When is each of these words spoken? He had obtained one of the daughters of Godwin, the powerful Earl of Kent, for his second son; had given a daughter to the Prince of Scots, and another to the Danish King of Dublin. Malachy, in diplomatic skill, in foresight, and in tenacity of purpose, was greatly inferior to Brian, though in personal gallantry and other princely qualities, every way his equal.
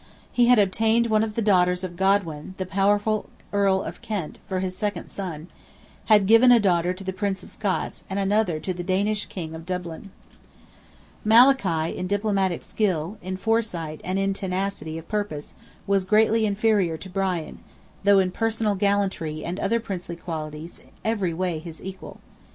He 0.31 0.47
had 0.47 0.57
obtained 0.57 1.05
one 1.11 1.23
of 1.23 1.35
the 1.35 1.43
daughters 1.43 1.83
of 1.83 1.95
Godwin, 1.95 2.55
the 2.57 2.65
powerful 2.65 3.29
Earl 3.53 3.83
of 3.83 4.01
Kent, 4.01 4.39
for 4.47 4.59
his 4.59 4.75
second 4.75 5.09
son; 5.09 5.47
had 6.05 6.25
given 6.25 6.51
a 6.51 6.59
daughter 6.59 6.91
to 6.91 7.03
the 7.03 7.13
Prince 7.13 7.43
of 7.43 7.51
Scots, 7.51 8.03
and 8.09 8.17
another 8.17 8.59
to 8.61 8.73
the 8.73 8.81
Danish 8.83 9.27
King 9.27 9.53
of 9.53 9.63
Dublin. 9.63 10.09
Malachy, 11.23 11.95
in 11.95 12.07
diplomatic 12.07 12.63
skill, 12.63 13.19
in 13.21 13.37
foresight, 13.37 14.01
and 14.03 14.17
in 14.17 14.33
tenacity 14.33 14.97
of 14.97 15.07
purpose, 15.07 15.53
was 15.85 16.03
greatly 16.03 16.47
inferior 16.47 16.97
to 16.97 17.07
Brian, 17.07 17.59
though 18.03 18.17
in 18.17 18.31
personal 18.31 18.73
gallantry 18.73 19.45
and 19.45 19.59
other 19.59 19.79
princely 19.79 20.15
qualities, 20.15 20.81
every 21.05 21.31
way 21.31 21.59
his 21.59 21.79
equal. 21.83 22.19